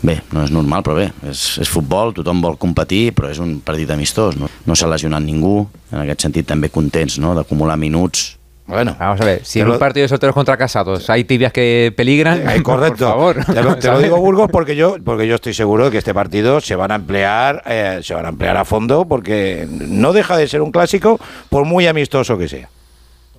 bé, 0.04 0.20
no 0.36 0.44
és 0.44 0.52
normal, 0.54 0.84
però 0.86 1.00
bé 1.00 1.10
és, 1.30 1.58
és 1.64 1.72
futbol, 1.72 2.14
tothom 2.14 2.44
vol 2.44 2.60
competir 2.62 3.14
però 3.18 3.32
és 3.32 3.42
un 3.44 3.58
partit 3.66 3.90
amistós, 3.96 4.38
no, 4.40 4.52
no 4.68 4.78
s'ha 4.78 4.92
lesionat 4.92 5.24
ningú 5.24 5.64
en 5.92 6.04
aquest 6.04 6.28
sentit 6.28 6.48
també 6.50 6.70
contents 6.74 7.20
no? 7.24 7.34
d'acumular 7.38 7.80
minuts 7.80 8.34
Bueno, 8.66 8.96
vamos 8.98 9.20
a 9.20 9.26
ver, 9.26 9.46
si 9.46 9.60
en 9.60 9.70
un 9.70 9.78
partido 9.78 10.04
de 10.04 10.08
solteros 10.08 10.34
contra 10.34 10.56
casados 10.56 11.10
hay 11.10 11.26
tibias 11.26 11.52
que 11.52 11.94
peligran, 11.96 12.50
eh, 12.50 12.64
correcto. 12.64 13.14
Por 13.14 13.44
favor. 13.44 13.78
Te, 13.78 13.90
lo, 13.90 14.00
digo 14.02 14.18
Burgos 14.18 14.50
porque 14.50 14.78
yo 14.78 14.96
porque 15.04 15.28
yo 15.28 15.36
estoy 15.36 15.54
seguro 15.54 15.86
de 15.86 15.92
que 15.92 15.98
este 15.98 16.14
partido 16.14 16.62
se 16.62 16.76
van 16.76 16.92
a 16.92 16.96
emplear 16.96 17.62
eh, 17.66 18.00
se 18.02 18.14
van 18.14 18.26
a 18.26 18.30
emplear 18.30 18.56
a 18.56 18.64
fondo 18.64 19.06
porque 19.06 19.68
no 19.70 20.14
deja 20.14 20.38
de 20.38 20.48
ser 20.48 20.62
un 20.62 20.72
clásico 20.72 21.20
por 21.50 21.66
muy 21.66 21.88
amistoso 21.88 22.38
que 22.38 22.48
sea 22.48 22.70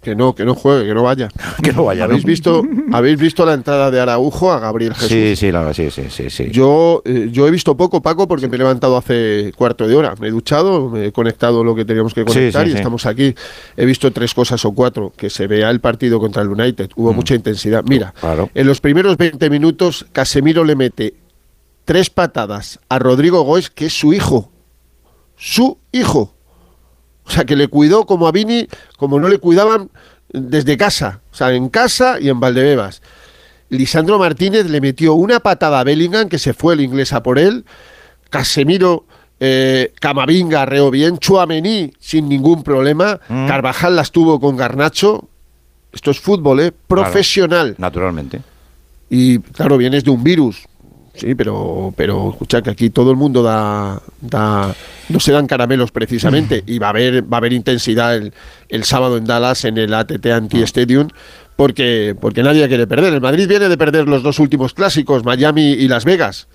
que 0.04 0.14
no, 0.14 0.34
que 0.34 0.44
no 0.44 0.54
juegue, 0.54 0.86
que 0.86 0.94
no 0.94 1.02
vaya. 1.02 1.28
que 1.62 1.72
no 1.72 1.84
vaya. 1.84 2.04
¿Habéis, 2.04 2.24
Visto, 2.24 2.62
¿Habéis 2.92 3.18
visto 3.18 3.44
la 3.44 3.54
entrada 3.54 3.90
de 3.90 3.98
Araujo 3.98 4.52
a 4.52 4.60
Gabriel 4.60 4.94
Jesús? 4.94 5.08
Sí, 5.08 5.34
sí, 5.34 5.50
la, 5.50 5.74
sí, 5.74 5.90
sí, 5.90 6.04
sí, 6.10 6.30
sí. 6.30 6.50
Yo, 6.50 7.02
eh, 7.04 7.30
yo 7.32 7.48
he 7.48 7.50
visto 7.50 7.76
poco, 7.76 8.02
Paco, 8.02 8.28
porque 8.28 8.46
me 8.46 8.54
he 8.54 8.58
levantado 8.58 8.96
hace 8.96 9.52
cuarto 9.56 9.88
de 9.88 9.96
hora. 9.96 10.14
Me 10.20 10.28
he 10.28 10.30
duchado, 10.30 10.90
me 10.90 11.06
he 11.06 11.12
conectado 11.12 11.64
lo 11.64 11.74
que 11.74 11.84
teníamos 11.84 12.14
que 12.14 12.24
conectar 12.24 12.68
y 12.68 12.72
estamos 12.72 13.06
aquí. 13.06 13.34
He 13.76 13.86
visto 13.86 14.12
tres 14.12 14.34
cosas 14.34 14.64
o 14.64 14.72
cuatro. 14.72 15.12
Que 15.16 15.30
se 15.30 15.46
vea 15.46 15.70
el 15.70 15.80
partido 15.80 16.20
contra 16.20 16.42
el 16.42 16.48
United. 16.48 16.90
Hubo 16.94 17.12
mm. 17.12 17.16
mucha 17.16 17.34
intensidad. 17.34 17.82
Mira, 17.88 18.14
en 18.54 18.66
los 18.66 18.80
primeros 18.80 19.16
20 19.16 19.50
minutos, 19.50 20.06
Casemiro 20.12 20.64
le 20.64 20.76
mete 20.76 21.14
tres 21.84 22.10
patadas 22.10 22.78
a 22.88 22.98
Rodrigo 22.98 23.42
Goes, 23.42 23.70
que 23.70 23.86
es 23.86 23.98
su 23.98 24.12
hijo. 24.12 24.50
Su 25.36 25.78
hijo. 25.92 26.33
O 27.26 27.30
sea, 27.30 27.44
que 27.44 27.56
le 27.56 27.68
cuidó 27.68 28.06
como 28.06 28.26
a 28.28 28.32
Vini, 28.32 28.68
como 28.96 29.18
no 29.18 29.28
le 29.28 29.38
cuidaban 29.38 29.90
desde 30.32 30.76
casa. 30.76 31.20
O 31.32 31.34
sea, 31.34 31.52
en 31.52 31.68
casa 31.68 32.18
y 32.20 32.28
en 32.28 32.40
Valdebebas. 32.40 33.02
Lisandro 33.70 34.18
Martínez 34.18 34.66
le 34.68 34.80
metió 34.80 35.14
una 35.14 35.40
patada 35.40 35.80
a 35.80 35.84
Bellingham, 35.84 36.28
que 36.28 36.38
se 36.38 36.52
fue 36.52 36.74
el 36.74 36.80
inglés 36.80 37.12
a 37.12 37.22
por 37.22 37.38
él. 37.38 37.64
Casemiro, 38.30 39.06
eh, 39.40 39.92
Camavinga 40.00 40.66
reó 40.66 40.90
bien. 40.90 41.18
Chuamení 41.18 41.92
sin 41.98 42.28
ningún 42.28 42.62
problema. 42.62 43.20
Mm. 43.28 43.46
Carvajal 43.46 43.96
las 43.96 44.10
tuvo 44.12 44.38
con 44.38 44.56
Garnacho. 44.56 45.28
Esto 45.92 46.10
es 46.10 46.20
fútbol, 46.20 46.60
¿eh? 46.60 46.72
Profesional. 46.72 47.74
naturalmente. 47.78 48.42
Y 49.08 49.38
claro, 49.38 49.76
vienes 49.76 50.02
de 50.04 50.10
un 50.10 50.24
virus 50.24 50.66
Sí, 51.14 51.34
pero, 51.34 51.94
pero 51.96 52.30
escucha 52.30 52.60
que 52.60 52.70
aquí 52.70 52.90
todo 52.90 53.12
el 53.12 53.16
mundo 53.16 53.42
da, 53.42 54.02
da 54.20 54.74
no 55.08 55.20
se 55.20 55.30
dan 55.30 55.46
caramelos 55.46 55.92
precisamente 55.92 56.64
y 56.66 56.78
va 56.80 56.88
a 56.88 56.90
haber 56.90 57.22
va 57.22 57.36
a 57.36 57.38
haber 57.38 57.52
intensidad 57.52 58.16
el, 58.16 58.32
el 58.68 58.84
sábado 58.84 59.16
en 59.16 59.24
Dallas 59.24 59.64
en 59.64 59.78
el 59.78 59.94
ATT 59.94 60.26
Anti 60.26 60.62
Stadium 60.62 61.08
porque 61.56 62.16
porque 62.20 62.42
nadie 62.42 62.66
quiere 62.66 62.86
perder. 62.86 63.14
El 63.14 63.20
Madrid 63.20 63.48
viene 63.48 63.68
de 63.68 63.78
perder 63.78 64.08
los 64.08 64.22
dos 64.22 64.40
últimos 64.40 64.74
clásicos, 64.74 65.24
Miami 65.24 65.72
y 65.72 65.86
Las 65.86 66.04
Vegas. 66.04 66.48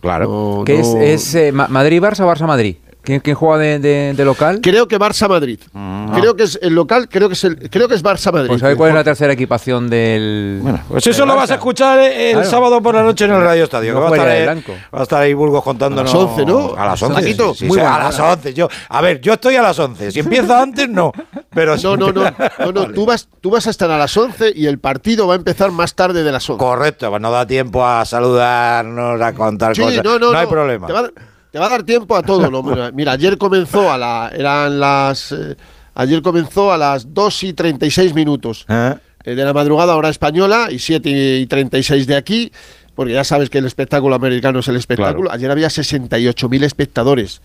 Claro. 0.00 0.62
¿Qué 0.66 0.80
es, 0.80 0.94
es 0.94 1.34
eh, 1.34 1.50
Madrid-Barça 1.50 2.20
o 2.20 2.28
Barça-Madrid? 2.28 2.76
¿Quién, 3.04 3.20
juega 3.34 3.58
de, 3.58 4.14
local? 4.24 4.60
Creo 4.62 4.88
que 4.88 4.98
Barça 4.98 5.28
Madrid. 5.28 5.60
Mm. 5.72 6.12
Creo 6.14 6.36
que 6.36 6.44
es 6.44 6.58
el 6.62 6.74
local, 6.74 7.08
creo 7.08 7.28
que 7.28 7.34
es 7.34 7.44
el, 7.44 7.70
creo 7.70 7.86
que 7.86 7.94
es 7.94 8.02
Barça 8.02 8.32
Madrid. 8.32 8.48
Pues 8.48 8.60
¿sabe 8.60 8.76
cuál 8.76 8.90
es 8.90 8.94
la 8.94 9.04
tercera 9.04 9.32
equipación 9.32 9.90
del 9.90 10.60
Bueno, 10.62 10.80
pues 10.88 11.06
eso 11.06 11.26
lo 11.26 11.36
vas 11.36 11.50
a 11.50 11.54
escuchar 11.54 11.98
el 12.00 12.44
sábado 12.44 12.80
por 12.80 12.94
la 12.94 13.02
noche 13.02 13.26
en 13.26 13.32
el 13.32 13.42
Radio 13.42 13.64
Estadio. 13.64 14.00
va, 14.00 14.08
a 14.08 14.12
estar 14.12 14.28
ahí, 14.28 14.46
va, 14.46 15.00
a 15.00 15.02
estar 15.02 15.22
ahí, 15.22 15.34
Burgos 15.34 15.62
contándonos. 15.62 16.12
A 16.12 16.16
las 16.16 16.24
11, 16.24 16.46
¿no? 16.46 16.74
A 16.76 16.86
las 16.86 17.02
11. 17.02 17.66
Muy 17.66 17.78
a 17.78 17.98
las 17.98 18.18
11. 18.18 18.54
Yo, 18.54 18.68
a 18.88 19.00
ver, 19.02 19.20
yo 19.20 19.34
estoy 19.34 19.56
a 19.56 19.62
las 19.62 19.78
11. 19.78 20.10
Si 20.10 20.20
empieza 20.20 20.62
antes, 20.62 20.88
no. 20.88 21.12
Pero 21.54 21.76
no, 21.76 21.96
no, 21.96 22.12
no, 22.12 22.22
no, 22.24 22.72
no. 22.72 22.92
Tú, 22.92 23.04
vas, 23.04 23.28
tú 23.40 23.50
vas 23.50 23.66
a 23.66 23.70
estar 23.70 23.90
a 23.90 23.98
las 23.98 24.16
11 24.16 24.52
y 24.54 24.66
el 24.66 24.78
partido 24.78 25.26
va 25.26 25.34
a 25.34 25.36
empezar 25.36 25.70
más 25.72 25.94
tarde 25.94 26.22
de 26.22 26.32
las 26.32 26.48
11. 26.48 26.58
Correcto, 26.58 27.10
pues 27.10 27.20
no 27.20 27.30
da 27.30 27.46
tiempo 27.46 27.86
a 27.86 28.04
saludarnos, 28.04 29.20
a 29.20 29.32
contar 29.34 29.76
cosas. 29.76 30.02
No, 30.02 30.18
no, 30.18 30.32
no, 30.32 30.38
hay 30.38 30.46
problema. 30.46 30.86
Te 30.86 30.92
va 30.92 31.00
a 31.00 31.33
dar 31.60 31.82
tiempo 31.84 32.16
a 32.16 32.22
todo. 32.22 32.62
Mira, 32.92 33.12
ayer 33.12 33.38
comenzó 33.38 33.90
a 33.90 33.98
la. 33.98 34.30
Eran 34.34 34.80
las. 34.80 35.32
Eh, 35.32 35.56
ayer 35.94 36.22
comenzó 36.22 36.72
a 36.72 36.78
las 36.78 37.14
2 37.14 37.44
y 37.44 37.52
36 37.52 38.14
minutos 38.14 38.66
¿Eh? 38.68 38.94
Eh, 39.24 39.34
de 39.34 39.44
la 39.44 39.52
madrugada, 39.52 39.96
hora 39.96 40.08
española, 40.08 40.68
y 40.70 40.78
7 40.78 41.38
y 41.38 41.46
36 41.46 42.06
de 42.06 42.16
aquí. 42.16 42.52
Porque 42.96 43.12
ya 43.12 43.24
sabes 43.24 43.50
que 43.50 43.58
el 43.58 43.66
espectáculo 43.66 44.14
americano 44.14 44.60
es 44.60 44.68
el 44.68 44.76
espectáculo. 44.76 45.32
Ayer 45.32 45.50
había 45.50 45.66
68.000 45.66 46.62
espectadores 46.62 47.42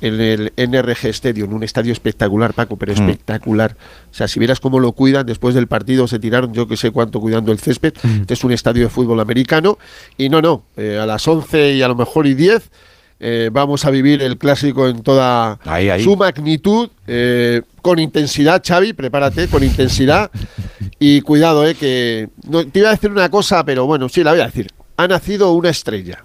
en 0.00 0.20
el 0.20 0.52
NRG 0.56 1.06
Stadium, 1.06 1.52
un 1.52 1.64
estadio 1.64 1.92
espectacular, 1.92 2.54
Paco, 2.54 2.76
pero 2.76 2.92
mm. 2.92 2.98
espectacular. 2.98 3.76
O 4.12 4.14
sea, 4.14 4.28
si 4.28 4.38
vieras 4.38 4.60
cómo 4.60 4.78
lo 4.78 4.92
cuidan, 4.92 5.26
después 5.26 5.56
del 5.56 5.66
partido 5.66 6.06
se 6.06 6.20
tiraron 6.20 6.52
yo 6.52 6.68
que 6.68 6.76
sé 6.76 6.92
cuánto 6.92 7.20
cuidando 7.20 7.50
el 7.50 7.58
césped. 7.58 7.94
Mm. 8.00 8.20
Este 8.20 8.34
es 8.34 8.44
un 8.44 8.52
estadio 8.52 8.84
de 8.84 8.90
fútbol 8.90 9.18
americano. 9.18 9.76
Y 10.16 10.28
no, 10.28 10.40
no, 10.40 10.62
a 10.76 11.04
las 11.04 11.26
11 11.26 11.72
y 11.72 11.82
a 11.82 11.88
lo 11.88 11.96
mejor 11.96 12.28
y 12.28 12.34
10 12.34 12.70
eh, 13.24 13.50
vamos 13.52 13.84
a 13.84 13.90
vivir 13.90 14.20
el 14.20 14.36
clásico 14.36 14.88
en 14.88 15.04
toda 15.04 15.60
su 16.02 16.16
magnitud, 16.16 16.90
eh, 17.06 17.62
con 17.80 18.00
intensidad, 18.00 18.60
Xavi, 18.66 18.94
prepárate, 18.94 19.46
con 19.46 19.62
intensidad. 19.62 20.28
Y 20.98 21.20
cuidado, 21.20 21.64
eh, 21.64 21.76
que 21.76 22.30
no, 22.48 22.66
te 22.66 22.80
iba 22.80 22.88
a 22.88 22.92
decir 22.92 23.12
una 23.12 23.30
cosa, 23.30 23.64
pero 23.64 23.86
bueno, 23.86 24.08
sí, 24.08 24.24
la 24.24 24.32
voy 24.32 24.40
a 24.40 24.46
decir. 24.46 24.72
Ha 24.96 25.06
nacido 25.06 25.52
una 25.52 25.70
estrella. 25.70 26.24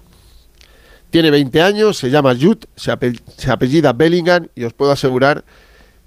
Tiene 1.10 1.30
20 1.30 1.62
años, 1.62 1.96
se 1.96 2.10
llama 2.10 2.34
Jude, 2.34 2.66
se, 2.74 2.90
apellida 2.90 3.92
Bellingham 3.92 4.48
y 4.56 4.64
os 4.64 4.72
puedo 4.72 4.90
asegurar 4.90 5.44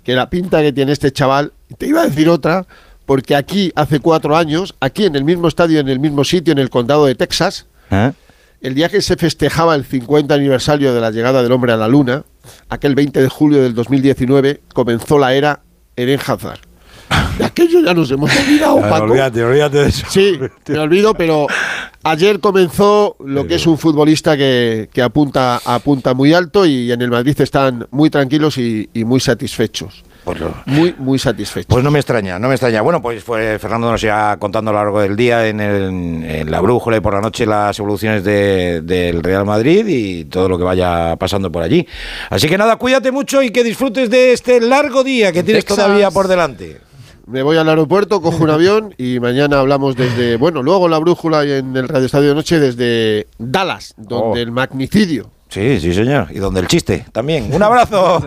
que 0.03 0.13
la 0.13 0.29
pinta 0.29 0.61
que 0.61 0.73
tiene 0.73 0.91
este 0.91 1.13
chaval, 1.13 1.53
te 1.77 1.87
iba 1.87 2.01
a 2.01 2.07
decir 2.07 2.27
otra, 2.27 2.67
porque 3.05 3.37
aquí 3.37 3.71
hace 3.75 4.01
cuatro 4.01 4.35
años, 4.35 4.75
aquí 4.81 5.05
en 5.05 5.15
el 5.15 5.23
mismo 5.23 5.47
estadio, 5.47 5.79
en 5.79 5.87
el 5.87 6.01
mismo 6.01 6.25
sitio, 6.25 6.51
en 6.51 6.59
el 6.59 6.69
condado 6.69 7.05
de 7.05 7.15
Texas, 7.15 7.67
el 8.61 8.75
día 8.75 8.89
que 8.89 9.01
se 9.01 9.17
festejaba 9.17 9.75
el 9.75 9.83
50 9.85 10.33
aniversario 10.33 10.93
de 10.93 11.01
la 11.01 11.11
llegada 11.11 11.41
del 11.41 11.51
hombre 11.51 11.73
a 11.73 11.77
la 11.77 11.87
Luna, 11.87 12.23
aquel 12.69 12.95
20 12.95 13.21
de 13.21 13.27
julio 13.27 13.61
del 13.61 13.73
2019, 13.73 14.61
comenzó 14.73 15.17
la 15.17 15.33
era 15.33 15.61
Eden 15.95 16.19
Hazard. 16.25 16.59
De 17.37 17.45
aquello 17.45 17.81
ya 17.81 17.93
nos 17.93 18.09
hemos 18.11 18.31
olvidado, 18.31 18.79
Paco. 18.81 19.05
Olvídate, 19.05 19.43
olvídate 19.43 19.77
de 19.79 19.89
eso. 19.89 20.05
Sí, 20.09 20.39
me 20.67 20.79
olvido, 20.79 21.13
pero 21.13 21.47
ayer 22.03 22.39
comenzó 22.39 23.17
lo 23.19 23.47
que 23.47 23.55
es 23.55 23.67
un 23.67 23.77
futbolista 23.77 24.37
que, 24.37 24.89
apunta, 25.03 25.59
apunta 25.65 26.13
muy 26.13 26.33
alto 26.33 26.65
y 26.65 26.91
en 26.91 27.01
el 27.01 27.09
Madrid 27.09 27.39
están 27.41 27.87
muy 27.91 28.09
tranquilos 28.09 28.57
y 28.57 28.89
muy 28.93 29.19
satisfechos. 29.19 30.03
Pues 30.23 30.39
muy, 30.65 30.93
muy 30.99 31.17
satisfecho. 31.17 31.67
Pues 31.67 31.83
no 31.83 31.89
me 31.89 31.99
extraña, 31.99 32.37
no 32.37 32.47
me 32.47 32.53
extraña. 32.53 32.81
Bueno, 32.81 33.01
pues 33.01 33.23
fue 33.23 33.57
Fernando 33.57 33.91
nos 33.91 34.03
iba 34.03 34.37
contando 34.37 34.69
a 34.69 34.73
lo 34.73 34.79
largo 34.79 35.01
del 35.01 35.15
día 35.15 35.47
en, 35.47 36.49
la 36.49 36.61
brújula 36.61 36.97
y 36.97 36.99
por 36.99 37.13
la 37.13 37.21
noche 37.21 37.45
las 37.45 37.77
evoluciones 37.79 38.23
del 38.23 39.23
Real 39.23 39.45
Madrid 39.45 39.85
y 39.87 40.25
todo 40.25 40.47
lo 40.47 40.57
que 40.57 40.63
vaya 40.63 41.15
pasando 41.15 41.51
por 41.51 41.63
allí. 41.63 41.87
Así 42.29 42.47
que 42.47 42.57
nada, 42.57 42.75
cuídate 42.75 43.11
mucho 43.11 43.41
y 43.41 43.49
que 43.49 43.63
disfrutes 43.63 44.09
de 44.09 44.33
este 44.33 44.61
largo 44.61 45.03
día 45.03 45.31
que 45.31 45.43
tienes 45.43 45.65
todavía 45.65 46.11
por 46.11 46.27
delante. 46.27 46.79
Me 47.25 47.43
voy 47.43 47.57
al 47.57 47.69
aeropuerto, 47.69 48.21
cojo 48.21 48.43
un 48.43 48.49
avión 48.49 48.93
y 48.97 49.19
mañana 49.19 49.59
hablamos 49.59 49.95
desde, 49.95 50.37
bueno, 50.37 50.61
luego 50.61 50.87
la 50.87 50.97
brújula 50.97 51.45
y 51.45 51.51
en 51.51 51.75
el 51.77 51.87
Radio 51.87 52.05
Estadio 52.07 52.29
de 52.29 52.35
Noche 52.35 52.59
desde 52.59 53.27
Dallas, 53.37 53.93
donde 53.97 54.39
oh. 54.39 54.43
el 54.43 54.51
magnicidio 54.51 55.31
Sí, 55.51 55.81
sí, 55.81 55.93
señor. 55.93 56.27
Y 56.31 56.39
donde 56.39 56.61
el 56.61 56.67
chiste 56.67 57.05
también. 57.11 57.53
Un 57.53 57.61
abrazo. 57.61 58.21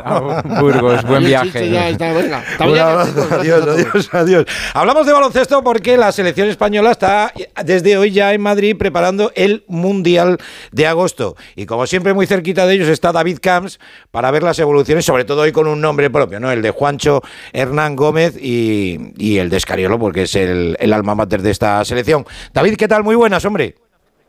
Burgos, 0.60 1.02
buen 1.04 1.24
viaje. 1.24 1.70
Un 1.70 2.02
abrazo. 2.02 3.28
Adiós, 3.30 3.66
adiós, 3.66 4.10
adiós. 4.12 4.46
Hablamos 4.74 5.06
de 5.06 5.14
baloncesto 5.14 5.64
porque 5.64 5.96
la 5.96 6.12
selección 6.12 6.50
española 6.50 6.90
está 6.90 7.32
desde 7.64 7.96
hoy 7.96 8.10
ya 8.10 8.34
en 8.34 8.42
Madrid 8.42 8.76
preparando 8.76 9.32
el 9.36 9.64
Mundial 9.68 10.36
de 10.70 10.86
agosto. 10.86 11.34
Y 11.56 11.64
como 11.64 11.86
siempre, 11.86 12.12
muy 12.12 12.26
cerquita 12.26 12.66
de 12.66 12.74
ellos 12.74 12.88
está 12.88 13.10
David 13.10 13.38
Camps 13.40 13.80
para 14.10 14.30
ver 14.30 14.42
las 14.42 14.58
evoluciones, 14.58 15.06
sobre 15.06 15.24
todo 15.24 15.42
hoy 15.42 15.52
con 15.52 15.66
un 15.66 15.80
nombre 15.80 16.10
propio, 16.10 16.40
¿no? 16.40 16.52
El 16.52 16.60
de 16.60 16.72
Juancho 16.72 17.22
Hernán 17.54 17.96
Gómez 17.96 18.36
y, 18.38 19.38
el 19.38 19.48
de 19.48 19.56
Escariolo, 19.56 19.98
porque 19.98 20.24
es 20.24 20.34
el, 20.34 20.76
el 20.78 20.92
alma 20.92 21.14
mater 21.14 21.40
de 21.40 21.52
esta 21.52 21.82
selección. 21.86 22.26
David, 22.52 22.76
¿qué 22.76 22.86
tal? 22.86 23.02
Muy 23.02 23.16
buenas, 23.16 23.46
hombre. 23.46 23.76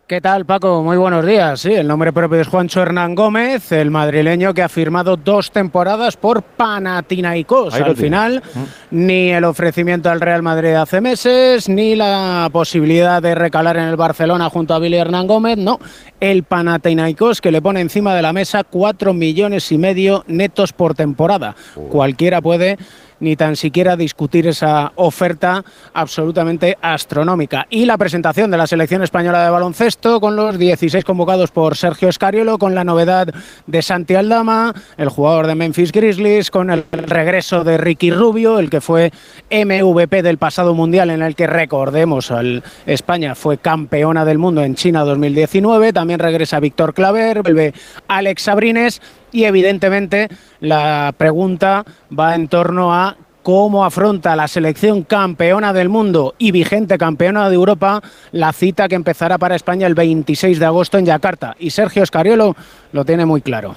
¿Qué 0.08 0.22
tal, 0.22 0.46
Paco? 0.46 0.84
Muy 0.84 0.98
buenos 0.98 1.26
días. 1.26 1.62
Sí, 1.62 1.74
el 1.74 1.88
nombre 1.88 2.14
propio 2.14 2.40
es 2.40 2.48
Juancho 2.48 2.80
Hernán 2.80 3.16
Gómez, 3.16 3.72
el 3.72 3.90
madrileño 3.90 4.54
que 4.54 4.62
ha 4.62 4.70
firmado 4.70 5.18
dos 5.18 5.50
temporadas 5.50 6.16
por 6.16 6.44
Panathinaikos. 6.44 7.74
Al 7.74 7.96
final, 7.96 8.44
ni 8.92 9.32
el 9.32 9.44
ofrecimiento 9.46 10.12
al 10.12 10.22
Real 10.22 10.44
Madrid 10.44 10.76
hace 10.76 11.02
meses, 11.02 11.68
ni 11.68 11.96
la 11.96 12.48
posibilidad 12.54 13.20
de 13.20 13.34
recalar 13.34 13.78
en 13.78 13.86
el 13.86 13.96
Barcelona 13.96 14.48
junto 14.52 14.76
a 14.76 14.80
Billy 14.80 14.98
Hernán 14.98 15.26
Gómez. 15.26 15.58
No, 15.58 15.80
el 16.20 16.44
Panathinaikos 16.44 17.42
que 17.42 17.52
le 17.52 17.64
pone 17.64 17.82
encima 17.82 18.14
de 18.14 18.22
la 18.22 18.32
mesa 18.32 18.64
cuatro 18.64 19.12
millones 19.12 19.72
y 19.72 19.80
medio 19.80 20.24
netos 20.28 20.72
por 20.72 20.94
temporada. 20.94 21.56
Cualquiera 21.90 22.44
puede 22.44 22.78
ni 23.20 23.36
tan 23.36 23.56
siquiera 23.56 23.96
discutir 23.96 24.48
esa 24.48 24.92
oferta 24.96 25.64
absolutamente 25.94 26.78
astronómica. 26.82 27.68
Y 27.70 27.86
la 27.86 27.98
presentación 27.98 28.52
de 28.52 28.58
la 28.58 28.68
selección 28.68 29.04
española 29.04 29.44
de 29.44 29.50
baloncesto 29.50 30.20
con 30.20 30.36
los 30.36 30.58
16 30.58 31.04
convocados 31.04 31.52
por 31.52 31.78
Sergio 31.78 32.10
Escariolo, 32.10 32.58
con 32.58 32.76
la 32.76 32.84
novedad 32.84 33.28
de 33.68 33.82
Santi 33.82 34.16
Aldama, 34.16 34.74
el 34.98 35.10
jugador 35.10 35.48
de 35.48 35.56
Memphis 35.56 35.92
Grizzlies, 35.92 36.52
con 36.52 36.70
el 36.70 36.86
regreso 36.92 37.64
de 37.64 37.78
Ricky 37.78 38.12
Rubio, 38.12 38.60
el 38.60 38.70
que 38.70 38.82
fue 38.82 39.12
MVP 39.52 40.22
del 40.22 40.38
pasado 40.38 40.74
mundial 40.74 41.10
en 41.10 41.22
el 41.22 41.36
que 41.36 41.48
recordemos 41.48 42.32
al 42.32 42.64
España 42.86 43.36
fue 43.36 43.58
campeona 43.58 44.26
del 44.26 44.38
mundo 44.38 44.64
en 44.64 44.76
China 44.76 45.04
2019, 45.04 45.94
también 45.94 46.20
regresa 46.20 46.60
Víctor 46.60 46.94
Claver, 46.94 47.42
vuelve 47.42 47.74
Alex 48.08 48.44
Sabrines 48.44 49.02
y 49.36 49.44
evidentemente 49.44 50.30
la 50.62 51.14
pregunta 51.18 51.84
va 52.18 52.36
en 52.36 52.48
torno 52.48 52.94
a 52.94 53.18
cómo 53.44 53.84
afronta 53.84 54.34
la 54.34 54.48
selección 54.48 55.04
campeona 55.04 55.74
del 55.74 55.90
mundo 55.90 56.36
y 56.38 56.52
vigente 56.52 56.98
campeona 56.98 57.50
de 57.50 57.56
Europa 57.56 58.02
la 58.32 58.54
cita 58.54 58.88
que 58.88 58.96
empezará 58.96 59.38
para 59.38 59.58
España 59.58 59.88
el 59.88 59.94
26 59.94 60.58
de 60.58 60.66
agosto 60.66 60.98
en 60.98 61.06
Yakarta. 61.06 61.54
Y 61.60 61.72
Sergio 61.72 62.02
Escariolo 62.02 62.56
lo 62.94 63.04
tiene 63.04 63.26
muy 63.26 63.42
claro. 63.42 63.76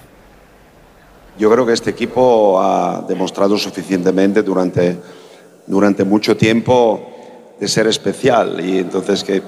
Yo 1.37 1.51
creo 1.51 1.67
que 1.67 1.73
este 1.73 1.91
equipo 1.91 2.63
ha 2.63 3.05
demostrado 3.09 3.59
suficientemente 3.59 4.45
durante, 4.45 4.97
durante 5.67 6.05
mucho 6.05 6.37
tiempo 6.37 7.57
de 7.59 7.67
ser 7.67 7.89
especial 7.89 8.65
y 8.65 8.79
entonces 8.79 9.25
que 9.25 9.43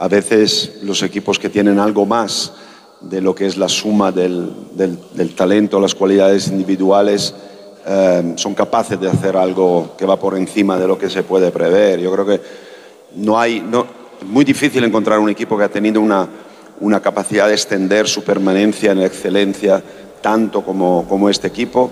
a 0.00 0.08
veces 0.08 0.80
los 0.82 1.00
equipos 1.04 1.38
que 1.38 1.48
tienen 1.48 1.78
algo 1.78 2.06
más 2.06 2.54
de 3.00 3.20
lo 3.20 3.34
que 3.34 3.46
es 3.46 3.56
la 3.56 3.68
suma 3.68 4.12
del, 4.12 4.50
del, 4.74 5.34
talento, 5.34 5.80
las 5.80 5.94
cualidades 5.94 6.48
individuales, 6.48 7.34
eh, 7.86 8.32
son 8.36 8.54
capaces 8.54 9.00
de 9.00 9.08
hacer 9.08 9.36
algo 9.36 9.94
que 9.96 10.04
va 10.04 10.18
por 10.18 10.36
encima 10.36 10.78
de 10.78 10.86
lo 10.86 10.98
que 10.98 11.08
se 11.08 11.22
puede 11.22 11.50
prever. 11.50 12.00
Yo 12.00 12.12
creo 12.12 12.26
que 12.26 12.40
no 13.16 13.38
hay, 13.38 13.60
no, 13.60 13.86
es 14.20 14.26
muy 14.26 14.44
difícil 14.44 14.82
encontrar 14.84 15.18
un 15.18 15.30
equipo 15.30 15.56
que 15.56 15.64
ha 15.64 15.68
tenido 15.68 16.00
una, 16.00 16.28
una 16.80 17.00
capacidad 17.00 17.46
de 17.46 17.54
extender 17.54 18.08
su 18.08 18.24
permanencia 18.24 18.92
en 18.92 19.00
la 19.00 19.06
excelencia 19.06 19.82
tanto 20.20 20.62
como, 20.62 21.06
como 21.08 21.28
este 21.28 21.46
equipo. 21.46 21.90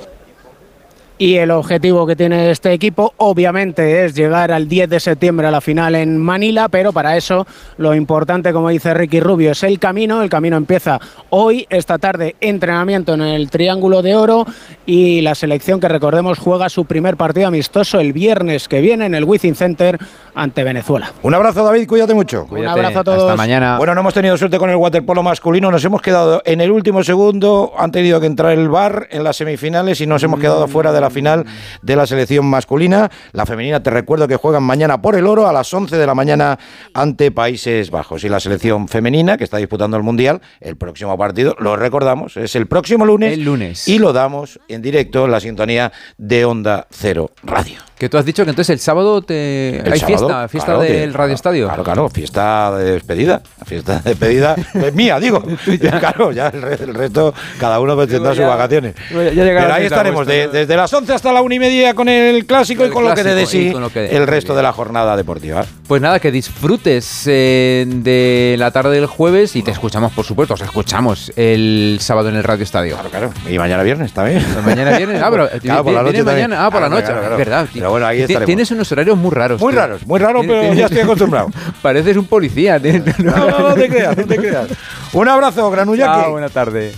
Y 1.18 1.36
el 1.36 1.50
objetivo 1.50 2.06
que 2.06 2.14
tiene 2.14 2.50
este 2.50 2.72
equipo 2.72 3.14
obviamente 3.16 4.04
es 4.04 4.14
llegar 4.14 4.52
al 4.52 4.68
10 4.68 4.90
de 4.90 5.00
septiembre 5.00 5.46
a 5.46 5.50
la 5.50 5.60
final 5.60 5.94
en 5.94 6.18
Manila, 6.18 6.68
pero 6.68 6.92
para 6.92 7.16
eso 7.16 7.46
lo 7.78 7.94
importante, 7.94 8.52
como 8.52 8.68
dice 8.68 8.92
Ricky 8.92 9.20
Rubio, 9.20 9.52
es 9.52 9.62
el 9.62 9.78
camino. 9.78 10.22
El 10.22 10.28
camino 10.28 10.56
empieza 10.56 11.00
hoy, 11.30 11.66
esta 11.70 11.98
tarde, 11.98 12.36
entrenamiento 12.40 13.14
en 13.14 13.22
el 13.22 13.50
Triángulo 13.50 14.02
de 14.02 14.14
Oro 14.14 14.46
y 14.84 15.22
la 15.22 15.34
selección 15.34 15.80
que 15.80 15.88
recordemos 15.88 16.38
juega 16.38 16.68
su 16.68 16.84
primer 16.84 17.16
partido 17.16 17.48
amistoso 17.48 17.98
el 17.98 18.12
viernes 18.12 18.68
que 18.68 18.80
viene 18.80 19.06
en 19.06 19.14
el 19.14 19.24
Wizzing 19.24 19.54
Center 19.54 19.98
ante 20.34 20.64
Venezuela. 20.64 21.12
Un 21.22 21.34
abrazo 21.34 21.64
David, 21.64 21.88
cuídate 21.88 22.14
mucho. 22.14 22.46
Un 22.50 22.66
abrazo 22.66 23.00
a 23.00 23.04
todos. 23.04 23.22
Hasta 23.22 23.36
mañana. 23.36 23.78
Bueno, 23.78 23.94
no 23.94 24.02
hemos 24.02 24.14
tenido 24.14 24.36
suerte 24.36 24.58
con 24.58 24.68
el 24.68 24.76
waterpolo 24.76 25.22
masculino, 25.22 25.70
nos 25.70 25.84
hemos 25.84 26.02
quedado 26.02 26.42
en 26.44 26.60
el 26.60 26.70
último 26.70 27.02
segundo, 27.02 27.72
han 27.78 27.90
tenido 27.90 28.20
que 28.20 28.26
entrar 28.26 28.52
el 28.52 28.68
bar 28.68 29.08
en 29.10 29.24
las 29.24 29.36
semifinales 29.36 30.00
y 30.00 30.06
nos 30.06 30.22
hemos 30.22 30.40
quedado 30.40 30.68
fuera 30.68 30.92
de 30.92 31.00
la 31.00 31.05
final 31.10 31.44
de 31.82 31.96
la 31.96 32.06
selección 32.06 32.46
masculina. 32.46 33.10
La 33.32 33.46
femenina, 33.46 33.82
te 33.82 33.90
recuerdo 33.90 34.28
que 34.28 34.36
juegan 34.36 34.62
mañana 34.62 35.00
por 35.00 35.16
el 35.16 35.26
oro 35.26 35.46
a 35.46 35.52
las 35.52 35.72
11 35.72 35.96
de 35.96 36.06
la 36.06 36.14
mañana 36.14 36.58
ante 36.94 37.30
Países 37.30 37.90
Bajos. 37.90 38.24
Y 38.24 38.28
la 38.28 38.40
selección 38.40 38.88
femenina, 38.88 39.36
que 39.36 39.44
está 39.44 39.58
disputando 39.58 39.96
el 39.96 40.02
Mundial, 40.02 40.40
el 40.60 40.76
próximo 40.76 41.16
partido, 41.16 41.56
lo 41.58 41.76
recordamos, 41.76 42.36
es 42.36 42.56
el 42.56 42.66
próximo 42.66 43.04
lunes. 43.04 43.32
El 43.32 43.44
lunes. 43.44 43.88
Y 43.88 43.98
lo 43.98 44.12
damos 44.12 44.60
en 44.68 44.82
directo 44.82 45.24
en 45.24 45.30
la 45.30 45.40
sintonía 45.40 45.92
de 46.18 46.44
Onda 46.44 46.86
Cero 46.90 47.30
Radio. 47.42 47.80
Que 47.98 48.08
tú 48.08 48.18
has 48.18 48.24
dicho 48.24 48.44
que 48.44 48.50
entonces 48.50 48.74
el 48.74 48.78
sábado 48.78 49.22
te... 49.22 49.82
hay 49.90 50.00
fiesta, 50.00 50.48
fiesta 50.48 50.78
del 50.78 51.14
Radio 51.14 51.34
Estadio. 51.34 51.66
Claro, 51.66 51.84
claro, 51.84 52.08
fiesta 52.10 52.76
de 52.76 52.92
despedida. 52.92 53.40
Fiesta 53.64 54.00
de 54.00 54.10
despedida 54.10 54.54
es 54.74 54.94
mía, 54.94 55.18
digo. 55.18 55.42
claro, 56.00 56.30
ya 56.32 56.48
el, 56.48 56.94
resto, 56.94 57.32
cada 57.58 57.80
uno 57.80 57.96
tendrá 58.06 58.34
sus 58.34 58.44
vacaciones. 58.44 58.94
Pero 59.10 59.72
ahí 59.72 59.86
estaremos, 59.86 60.26
desde 60.26 60.76
las 60.76 60.92
11 60.92 61.12
hasta 61.12 61.32
la 61.32 61.40
una 61.40 61.54
y 61.54 61.58
media 61.58 61.94
con 61.94 62.08
el 62.08 62.44
clásico 62.44 62.84
y 62.84 62.90
con 62.90 63.04
lo 63.04 63.14
que 63.14 63.24
te 63.24 63.46
sí 63.46 63.72
el 63.94 64.26
resto 64.26 64.54
de 64.54 64.62
la 64.62 64.72
jornada 64.72 65.16
deportiva. 65.16 65.64
Pues 65.86 66.02
nada, 66.02 66.18
que 66.18 66.30
disfrutes 66.30 67.24
eh, 67.26 67.84
de 67.86 68.56
la 68.58 68.70
tarde 68.70 68.94
del 68.94 69.06
jueves 69.06 69.56
y 69.56 69.62
te 69.62 69.70
escuchamos, 69.70 70.12
por 70.12 70.24
supuesto, 70.24 70.54
os 70.54 70.60
escuchamos 70.60 71.32
el 71.36 71.98
sábado 72.00 72.28
en 72.28 72.36
el 72.36 72.44
Radio 72.44 72.64
Estadio. 72.64 72.94
Claro, 72.94 73.10
claro. 73.10 73.32
Y 73.48 73.58
mañana 73.58 73.82
viernes 73.82 74.12
también. 74.12 74.44
mañana 74.64 74.96
viernes, 74.96 75.22
ah, 75.22 75.28
pero 75.30 75.48
claro, 75.62 75.84
por 75.84 75.92
la 75.92 76.02
noche 76.02 76.22
mañana, 76.22 76.66
ah, 76.66 76.70
por 76.70 76.82
la 76.82 76.88
noche, 76.88 77.12
verdad. 77.12 77.68
Pero 77.86 77.92
bueno, 77.92 78.06
ahí 78.08 78.20
estaremos. 78.22 78.46
Tienes 78.46 78.70
unos 78.72 78.90
horarios 78.90 79.16
muy 79.16 79.30
raros. 79.30 79.60
Muy 79.60 79.72
raros, 79.72 80.04
muy 80.04 80.18
raros, 80.18 80.44
pero 80.44 80.74
ya 80.74 80.86
estoy 80.86 81.02
acostumbrado. 81.02 81.50
Pareces 81.82 82.16
un 82.16 82.26
policía. 82.26 82.80
No, 82.80 83.30
no, 83.30 83.68
no 83.68 83.74
te 83.74 83.88
creas, 83.88 84.16
no 84.16 84.26
te 84.26 84.36
creas. 84.36 84.66
Un 85.12 85.28
abrazo, 85.28 85.70
Granullaki. 85.70 86.22
Ah, 86.24 86.28
buena 86.28 86.48
tarde. 86.48 86.92